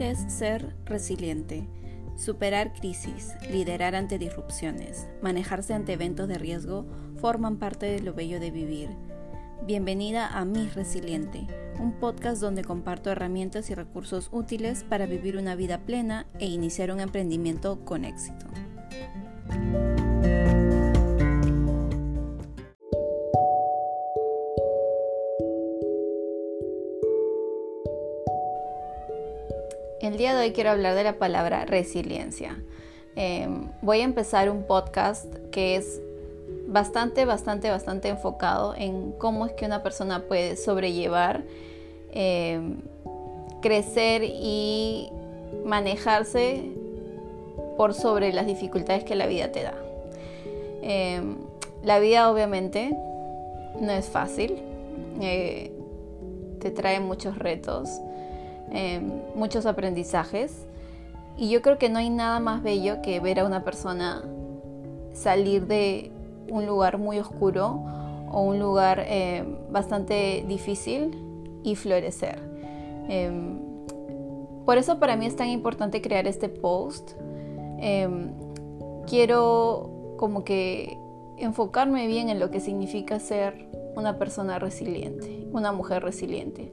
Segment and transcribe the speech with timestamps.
[0.00, 1.68] Es ser resiliente,
[2.16, 6.86] superar crisis, liderar ante disrupciones, manejarse ante eventos de riesgo
[7.18, 8.88] forman parte de lo bello de vivir.
[9.66, 11.46] Bienvenida a Mi Resiliente,
[11.78, 16.90] un podcast donde comparto herramientas y recursos útiles para vivir una vida plena e iniciar
[16.90, 18.46] un emprendimiento con éxito.
[30.12, 32.62] El día de hoy quiero hablar de la palabra resiliencia.
[33.16, 36.02] Em, voy a empezar un podcast que es
[36.66, 41.44] bastante, bastante, bastante enfocado en cómo es que una persona puede sobrellevar,
[42.10, 42.82] em,
[43.62, 45.08] crecer y
[45.64, 46.62] manejarse
[47.78, 49.74] por sobre las dificultades que la vida te da.
[50.82, 51.38] Em,
[51.82, 52.94] la vida obviamente
[53.80, 54.62] no es fácil,
[55.22, 55.72] eh,
[56.58, 57.88] te trae muchos retos
[58.74, 60.66] Em, muchos aprendizajes.
[61.36, 64.22] Y yo creo que no hay nada más bello que ver a una persona
[65.12, 66.10] salir de
[66.50, 67.82] un lugar muy oscuro
[68.30, 71.18] o un lugar em, bastante difícil
[71.62, 72.38] y florecer.
[73.08, 73.58] Em,
[74.64, 77.12] por eso para mí es tan importante crear este post.
[79.06, 80.96] quiero como que
[81.36, 86.70] enfocarme bien en lo que significa ser una persona resiliente, una mujer resiliente.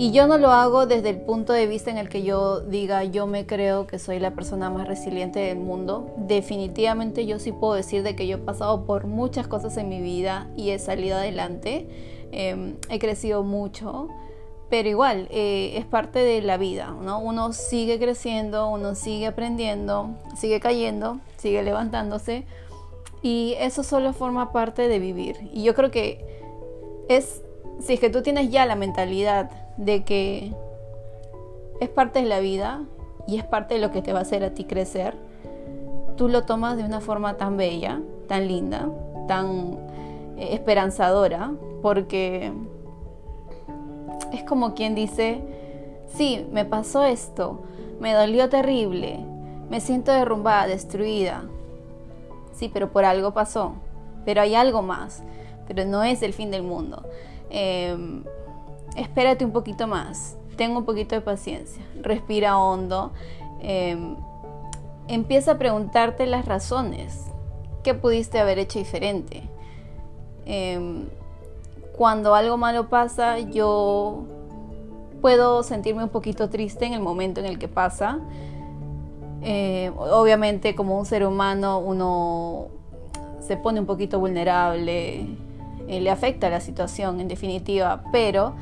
[0.00, 3.02] Y yo no lo hago desde el punto de vista en el que yo diga
[3.02, 6.14] yo me creo que soy la persona más resiliente del mundo.
[6.18, 10.00] Definitivamente yo sí puedo decir de que yo he pasado por muchas cosas en mi
[10.00, 11.88] vida y he salido adelante.
[12.30, 14.08] Em, he crecido mucho,
[14.70, 17.18] pero igual eh, es parte de la vida, ¿no?
[17.18, 22.44] Uno sigue creciendo, uno sigue aprendiendo, sigue cayendo, sigue levantándose
[23.20, 25.50] y eso solo forma parte de vivir.
[25.52, 26.24] Y yo creo que
[27.08, 27.42] es,
[27.80, 30.52] si es que tú tienes ya la mentalidad de que
[31.80, 32.82] es parte de la vida
[33.26, 35.14] y es parte de lo que te va a hacer a ti crecer,
[36.16, 38.90] tú lo tomas de una forma tan bella, tan linda,
[39.28, 39.78] tan
[40.36, 42.52] eh, esperanzadora, porque
[44.32, 45.40] es como quien dice,
[46.08, 47.60] sí, me pasó esto,
[48.00, 49.24] me dolió terrible,
[49.70, 51.44] me siento derrumbada, destruida,
[52.52, 53.74] sí, pero por algo pasó,
[54.24, 55.22] pero hay algo más,
[55.66, 57.04] pero no es el fin del mundo.
[57.50, 58.24] Em,
[58.98, 63.12] espérate un poquito más, tengo un poquito de paciencia, respira hondo,
[63.60, 64.16] em,
[65.06, 67.26] empieza a preguntarte las razones,
[67.82, 69.42] qué pudiste haber hecho diferente.
[70.44, 71.08] Em,
[71.96, 74.24] cuando algo malo pasa, yo
[75.20, 78.18] puedo sentirme un poquito triste en el momento en el que pasa.
[79.42, 82.68] Em, obviamente como un ser humano uno
[83.40, 85.26] se pone un poquito vulnerable,
[85.86, 88.54] eh, le afecta la situación en definitiva, pero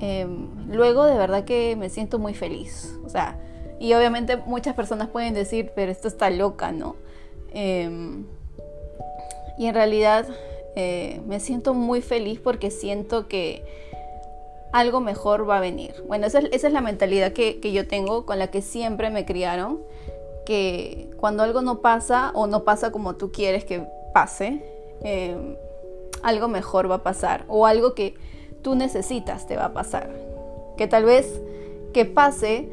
[0.00, 2.98] Em, luego de verdad que me siento muy feliz.
[3.04, 3.38] O sea,
[3.78, 6.96] y obviamente muchas personas pueden decir, pero esto está loca, ¿no?
[7.52, 8.24] Em,
[9.58, 10.26] y en realidad
[10.76, 13.64] eh, me siento muy feliz porque siento que
[14.72, 15.94] algo mejor va a venir.
[16.08, 19.80] Bueno, esa es, la mentalidad que, yo tengo, con la que siempre me criaron,
[20.44, 24.64] que cuando algo no pasa o no pasa como tú quieres que pase,
[25.02, 25.56] em,
[26.22, 28.14] algo mejor va a pasar o algo que
[28.64, 30.10] tú necesitas te va a pasar.
[30.76, 31.40] Que tal vez
[31.92, 32.68] que pase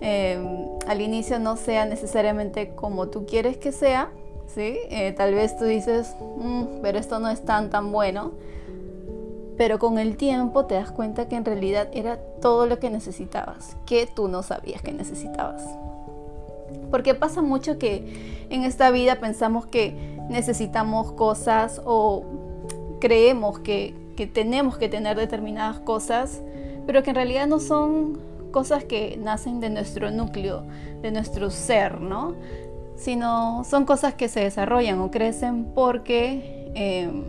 [0.00, 4.10] em, al inicio no sea necesariamente como tú quieres que sea,
[4.52, 4.78] ¿sí?
[4.90, 8.32] Eh, tal vez tú dices, mm, pero esto no es tan tan bueno.
[9.56, 13.76] Pero con el tiempo te das cuenta que en realidad era todo lo que necesitabas,
[13.86, 15.62] que tú no sabías que necesitabas.
[16.90, 19.94] Porque pasa mucho que en esta vida pensamos que
[20.28, 22.24] necesitamos cosas o
[22.98, 26.42] creemos que que tenemos que tener determinadas cosas,
[26.86, 28.18] pero que en realidad no son
[28.50, 30.62] cosas que nacen de nuestro núcleo,
[31.02, 32.34] de nuestro ser, ¿no?
[32.96, 37.24] Sino son cosas que se desarrollan o crecen porque em,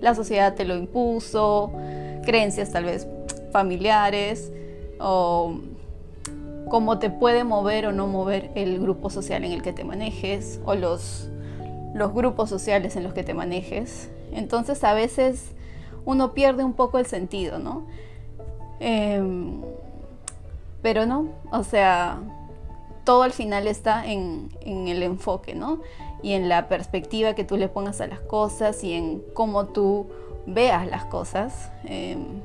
[0.00, 1.72] la sociedad te lo impuso,
[2.24, 3.08] creencias tal vez
[3.50, 4.52] familiares
[5.00, 5.58] o
[6.68, 10.60] cómo te puede mover o no mover el grupo social en el que te manejes
[10.64, 11.30] o los,
[11.94, 14.10] los grupos sociales en los que te manejes.
[14.32, 15.52] Entonces a veces
[16.08, 17.82] uno pierde un poco el sentido, ¿no?
[18.80, 19.60] Em,
[20.80, 22.18] pero no, o sea,
[23.04, 25.80] todo al final está en, el enfoque, ¿no?
[26.22, 30.06] Y en la perspectiva que tú le pongas a las cosas y en cómo tú
[30.46, 31.70] veas las cosas.
[31.84, 32.40] Em,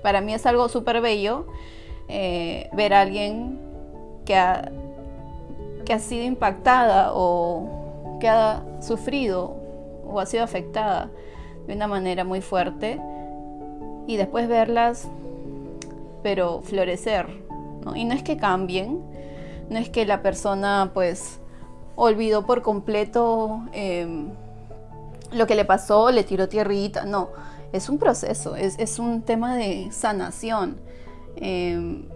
[0.00, 1.46] para mí es algo súper bello
[2.06, 3.58] eh, ver a alguien
[4.24, 4.70] que ha,
[5.84, 9.56] que ha sido impactada o que ha sufrido
[10.06, 11.10] o ha sido afectada
[11.66, 13.00] de una manera muy fuerte
[14.06, 15.08] y después verlas,
[16.22, 17.42] pero florecer.
[17.94, 19.02] Y no es que cambien,
[19.68, 21.40] no es que la persona pues
[21.96, 24.30] olvidó por completo em,
[25.32, 27.28] lo que le pasó, le tiró tierrita, no,
[27.72, 30.76] es un proceso, es, un tema de sanación.
[31.36, 32.06] Em,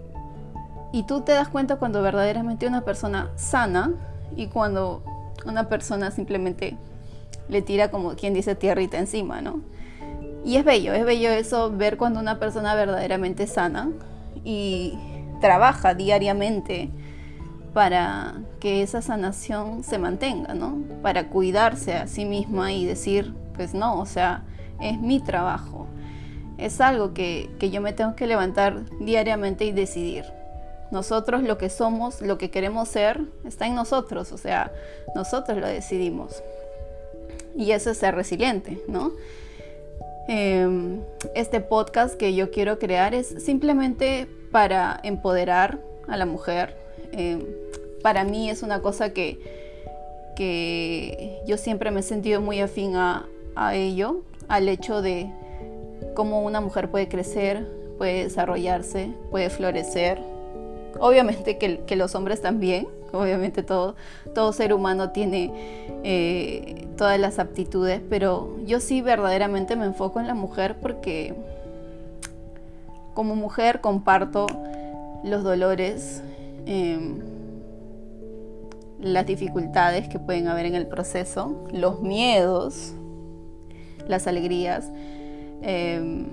[0.92, 3.92] y tú te das cuenta cuando verdaderamente una persona sana
[4.36, 5.02] y cuando
[5.44, 6.76] una persona simplemente
[7.48, 9.60] le tira como quien dice tierrita encima, ¿no?
[10.44, 13.90] Y es bello, es bello eso, ver cuando una persona verdaderamente sana
[14.44, 14.94] y
[15.40, 16.90] trabaja diariamente
[17.74, 20.78] para que esa sanación se mantenga, ¿no?
[21.02, 24.42] Para cuidarse a sí misma y decir, pues no, o sea,
[24.80, 25.86] es mi trabajo.
[26.56, 30.24] Es algo que, que yo me tengo que levantar diariamente y decidir.
[30.90, 34.72] Nosotros lo que somos, lo que queremos ser, está en nosotros, o sea,
[35.14, 36.42] nosotros lo decidimos.
[37.56, 39.12] Y eso es ser resiliente, ¿no?
[40.28, 41.00] Em,
[41.34, 46.76] este podcast que yo quiero crear es simplemente para empoderar a la mujer.
[47.12, 47.44] Em,
[48.02, 49.38] para mí es una cosa que,
[50.36, 53.26] que yo siempre me he sentido muy afín a,
[53.72, 55.32] ello, al hecho de
[56.14, 57.66] cómo una mujer puede crecer,
[57.96, 60.20] puede desarrollarse, puede florecer.
[61.00, 63.96] Obviamente que los hombres también, obviamente todo,
[64.34, 65.52] todo ser humano tiene
[66.04, 71.34] eh, todas las aptitudes, pero yo sí verdaderamente me enfoco en la mujer porque
[73.14, 74.46] como mujer comparto
[75.24, 76.22] los dolores,
[76.66, 77.18] em,
[79.00, 82.94] las dificultades que pueden haber en el proceso, los miedos,
[84.06, 84.90] las alegrías.
[85.62, 86.26] Em,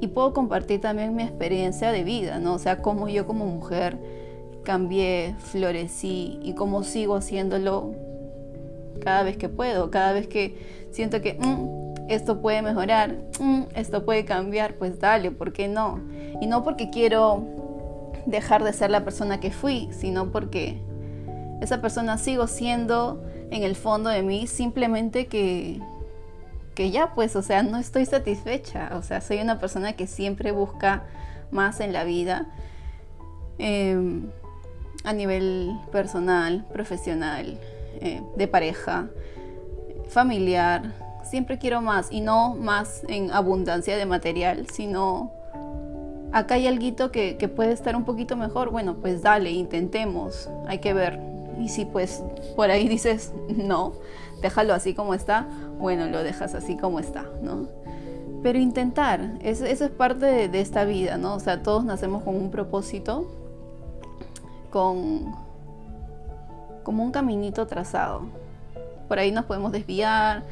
[0.00, 2.54] y puedo compartir también mi experiencia de vida, ¿no?
[2.54, 3.98] O sea, cómo yo como mujer
[4.62, 7.94] cambié, florecí y cómo sigo haciéndolo
[9.02, 14.04] cada vez que puedo, cada vez que siento que mm, esto puede mejorar, mm, esto
[14.04, 16.00] puede cambiar, pues dale, ¿por qué no?
[16.40, 17.44] Y no porque quiero
[18.26, 20.78] dejar de ser la persona que fui, sino porque
[21.60, 25.80] esa persona sigo siendo en el fondo de mí, simplemente que,
[26.74, 30.52] que ya pues, o sea, no estoy satisfecha, o sea, soy una persona que siempre
[30.52, 31.04] busca
[31.50, 32.46] más en la vida.
[33.58, 34.30] Em,
[35.04, 37.58] a nivel personal, profesional,
[38.00, 39.08] eh, de pareja,
[40.08, 40.92] familiar.
[41.24, 45.32] Siempre quiero más y no más en abundancia de material, sino
[46.32, 48.70] acá hay algo que, que puede estar un poquito mejor.
[48.70, 51.20] Bueno, pues dale, intentemos, hay que ver.
[51.60, 52.22] Y si pues
[52.56, 53.94] por ahí dices no,
[54.40, 55.46] déjalo así como está,
[55.78, 57.68] bueno, lo dejas así como está, ¿no?
[58.42, 61.34] Pero intentar, eso, es parte de, de, esta vida, ¿no?
[61.34, 63.41] O sea, todos nacemos con un propósito
[64.72, 65.36] con
[66.82, 68.22] como un caminito trazado.
[69.06, 70.42] Por ahí nos podemos desviar,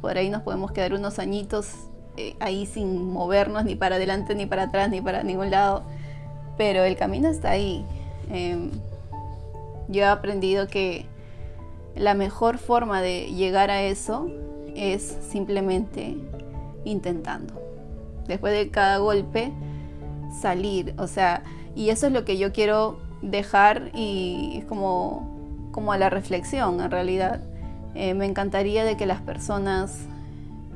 [0.00, 1.72] por ahí nos podemos quedar unos añitos
[2.16, 5.82] eh, ahí sin movernos ni para adelante, ni para atrás, ni para ningún lado.
[6.56, 7.84] Pero el camino está ahí.
[8.30, 8.70] Em,
[9.88, 11.06] yo he aprendido que
[11.96, 14.28] la mejor forma de llegar a eso
[14.76, 16.16] es simplemente
[16.84, 17.54] intentando.
[18.26, 19.52] Después de cada golpe,
[20.40, 20.94] salir.
[20.98, 21.42] O sea,
[21.74, 26.90] y eso es lo que yo quiero dejar y como, como a la reflexión en
[26.90, 27.40] realidad.
[27.94, 30.06] Eh, me encantaría de que las personas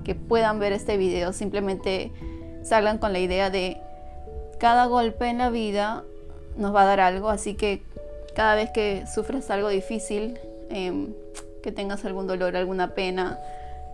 [0.05, 2.12] que puedan ver este video simplemente
[2.62, 3.79] salgan con la idea de
[4.58, 6.05] cada golpe en la vida
[6.56, 7.82] nos va a dar algo, así que
[8.34, 10.39] cada vez que sufres algo difícil,
[10.70, 11.13] em,
[11.63, 13.39] que tengas algún dolor, alguna pena,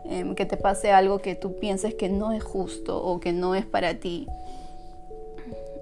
[0.04, 3.54] em, que te pase algo que tú pienses que no es justo o que no
[3.54, 4.26] es para ti,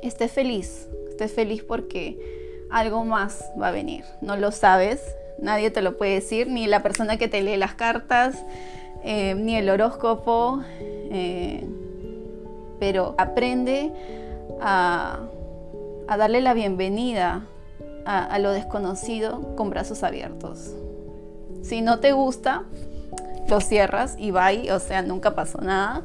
[0.03, 2.38] estés feliz, estés feliz porque
[2.71, 4.05] algo más va a venir.
[4.21, 7.75] No lo sabes, nadie te lo puede decir, ni la persona que te lee las
[7.75, 8.45] cartas,
[9.03, 11.67] eh, ni el horóscopo, eh,
[12.81, 13.93] pero aprende
[14.61, 15.21] a,
[16.07, 17.43] darle la bienvenida
[18.05, 20.75] a, a lo desconocido con brazos abiertos.
[21.63, 22.65] Si no te gusta,
[23.49, 26.03] lo cierras y bye, o sea, nunca pasó nada.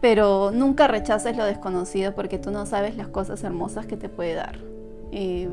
[0.00, 4.34] Pero nunca rechaces lo desconocido porque tú no sabes las cosas hermosas que te puede
[4.34, 4.73] dar.
[5.16, 5.48] Eh,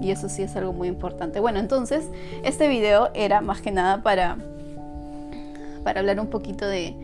[0.00, 1.38] y eso sí es algo muy importante.
[1.38, 2.04] Bueno, entonces
[2.42, 4.38] este video era más que nada para,
[5.84, 6.96] para hablar un poquito de,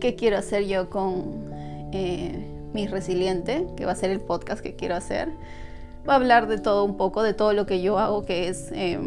[0.00, 1.50] qué quiero hacer yo con
[1.92, 5.30] eh, mi resiliente, que va a ser el podcast que quiero hacer.
[6.08, 8.70] Va a hablar de todo un poco, de todo lo que yo hago, que es
[8.70, 9.00] eh,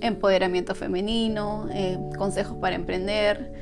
[0.00, 1.66] empoderamiento femenino,
[2.16, 3.52] consejos para emprender,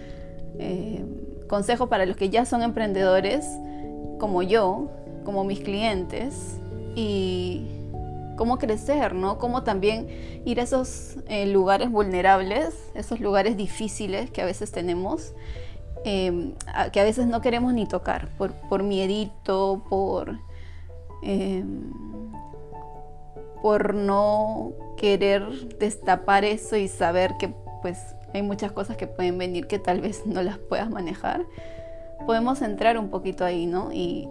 [1.49, 3.47] consejos para los que ya son emprendedores,
[4.19, 4.91] como yo,
[5.25, 6.59] como mis clientes,
[6.95, 7.67] y
[8.37, 9.39] cómo crecer, ¿no?
[9.39, 10.09] Cómo también
[10.45, 15.35] ir a esos eh, lugares vulnerables, esos lugares difíciles que a veces tenemos,
[16.05, 16.55] em,
[16.93, 20.39] que a veces no queremos ni tocar, por, por miedito, por,
[21.23, 21.93] em,
[23.63, 27.99] por no querer destapar eso y saber que pues
[28.35, 31.45] hay muchas cosas que pueden venir que tal vez no las puedas manejar,
[32.27, 33.91] podemos entrar un poquito ahí, ¿no?
[33.93, 34.29] Y,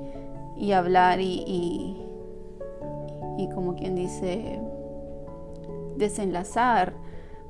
[0.74, 1.98] hablar y, y,
[3.54, 4.60] como quien dice,
[5.98, 6.94] desenlazar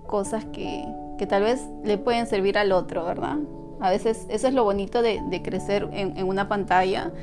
[0.08, 0.86] cosas que,
[1.30, 3.38] tal vez le pueden servir al otro, ¿verdad?
[3.80, 7.14] A veces eso es lo bonito de, crecer en, una pantalla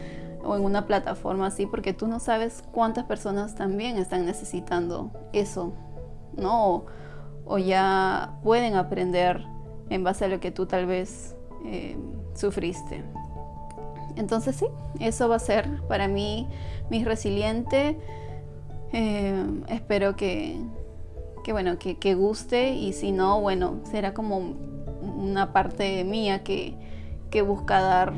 [0.42, 5.74] o en una plataforma así, porque tú no sabes cuántas personas también están necesitando eso,
[6.34, 6.84] ¿no?
[7.44, 9.44] O, ya pueden aprender
[9.90, 11.36] en base a lo que tú tal vez
[11.66, 11.98] eh,
[12.34, 13.04] sufriste.
[14.16, 14.66] Entonces sí,
[14.98, 16.48] eso va a ser para mí
[16.90, 17.98] mi resiliente.
[18.92, 20.56] Eh, espero que,
[21.44, 26.76] que bueno, que, guste y si no, bueno, será como una parte mía que,
[27.46, 28.12] busca dar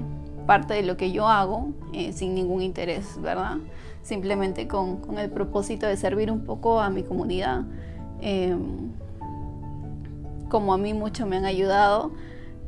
[0.46, 3.58] parte de lo que yo hago eh, sin ningún interés, ¿verdad?
[4.02, 7.62] Simplemente con, el propósito de servir un poco a mi comunidad.
[8.20, 8.92] Em,
[10.48, 12.12] como a mí mucho me han ayudado,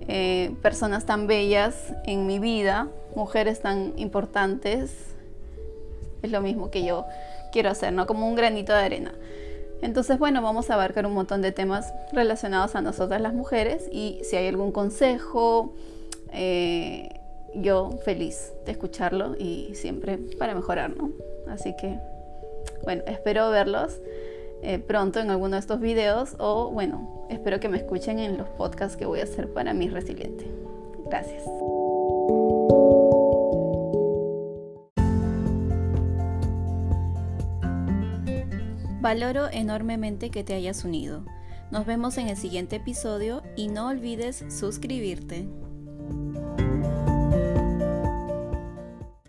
[0.07, 5.15] eh, personas tan bellas en mi vida, mujeres tan importantes,
[6.23, 7.05] es lo mismo que yo
[7.55, 8.07] quiero hacer, ¿no?
[8.07, 9.15] Como un granito de arena.
[9.81, 14.19] Entonces, bueno, vamos a abarcar un montón de temas relacionados a nosotras las mujeres y
[14.25, 15.73] si hay algún consejo,
[16.33, 17.21] eh,
[17.55, 21.13] yo feliz de escucharlo y siempre para mejorar, ¿no?
[21.49, 21.97] Así que,
[22.83, 24.01] bueno, espero verlos
[24.63, 28.49] eh, pronto en alguno de estos videos o, bueno, espero que me escuchen en los
[28.49, 30.51] podcasts que voy a hacer para mi resiliente.
[31.07, 31.45] Gracias.
[39.05, 41.27] Valoro enormemente que te hayas unido.
[41.71, 45.47] Nos vemos en el siguiente episodio y no olvides suscribirte.